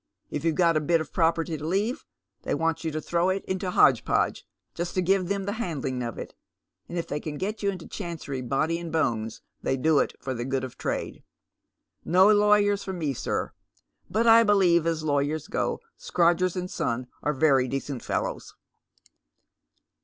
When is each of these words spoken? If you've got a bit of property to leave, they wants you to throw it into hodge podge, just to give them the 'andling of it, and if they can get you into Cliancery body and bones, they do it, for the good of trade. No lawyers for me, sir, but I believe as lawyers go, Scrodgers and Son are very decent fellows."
If 0.31 0.43
you've 0.43 0.55
got 0.55 0.75
a 0.77 0.81
bit 0.81 0.99
of 0.99 1.13
property 1.13 1.57
to 1.59 1.63
leave, 1.63 2.05
they 2.41 2.55
wants 2.55 2.83
you 2.83 2.89
to 2.89 2.99
throw 2.99 3.29
it 3.29 3.45
into 3.45 3.69
hodge 3.69 4.03
podge, 4.03 4.47
just 4.73 4.95
to 4.95 5.01
give 5.03 5.27
them 5.27 5.43
the 5.43 5.51
'andling 5.51 6.01
of 6.01 6.17
it, 6.17 6.33
and 6.89 6.97
if 6.97 7.05
they 7.07 7.19
can 7.19 7.37
get 7.37 7.61
you 7.61 7.69
into 7.69 7.85
Cliancery 7.87 8.41
body 8.41 8.79
and 8.79 8.91
bones, 8.91 9.43
they 9.61 9.77
do 9.77 9.99
it, 9.99 10.15
for 10.19 10.33
the 10.33 10.43
good 10.43 10.63
of 10.63 10.75
trade. 10.75 11.21
No 12.03 12.31
lawyers 12.33 12.83
for 12.83 12.93
me, 12.93 13.13
sir, 13.13 13.51
but 14.09 14.25
I 14.25 14.41
believe 14.43 14.87
as 14.87 15.03
lawyers 15.03 15.47
go, 15.47 15.79
Scrodgers 15.99 16.55
and 16.55 16.71
Son 16.71 17.05
are 17.21 17.31
very 17.31 17.67
decent 17.67 18.01
fellows." 18.03 18.55